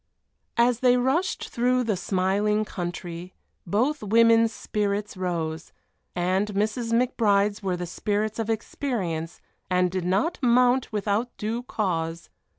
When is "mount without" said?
10.41-11.37